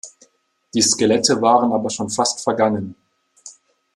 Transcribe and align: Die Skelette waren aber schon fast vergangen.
Die 0.73 0.81
Skelette 0.81 1.39
waren 1.43 1.71
aber 1.73 1.91
schon 1.91 2.09
fast 2.09 2.41
vergangen. 2.43 2.95